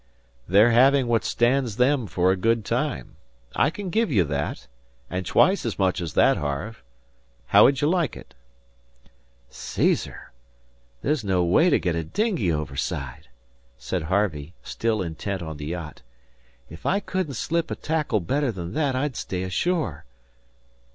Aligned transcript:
"They're 0.47 0.71
having 0.71 1.05
what 1.05 1.23
stands 1.23 1.77
them 1.77 2.07
for 2.07 2.31
a 2.31 2.35
good 2.35 2.65
time. 2.65 3.17
I 3.55 3.69
can 3.69 3.91
give 3.91 4.11
you 4.11 4.23
that, 4.23 4.65
and 5.11 5.23
twice 5.27 5.63
as 5.63 5.77
much 5.77 6.01
as 6.01 6.13
that, 6.15 6.37
Harve. 6.37 6.81
How'd 7.45 7.81
you 7.81 7.87
like 7.87 8.17
it?" 8.17 8.33
"Caesar! 9.51 10.31
That's 11.03 11.23
no 11.23 11.43
way 11.43 11.69
to 11.69 11.77
get 11.77 11.95
a 11.95 12.03
dinghy 12.03 12.51
overside," 12.51 13.27
said 13.77 14.01
Harvey, 14.01 14.55
still 14.63 15.03
intent 15.03 15.43
on 15.43 15.57
the 15.57 15.67
yacht. 15.67 16.01
"If 16.67 16.87
I 16.87 16.99
couldn't 16.99 17.35
slip 17.35 17.69
a 17.69 17.75
tackle 17.75 18.21
better 18.21 18.51
than 18.51 18.73
that 18.73 18.95
I'd 18.95 19.15
stay 19.15 19.43
ashore. 19.43 20.05